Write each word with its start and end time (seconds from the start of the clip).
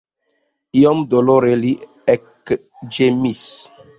Iom 0.79 1.03
dolore 1.11 1.51
li 1.59 1.75
ekĝemis. 2.15 3.45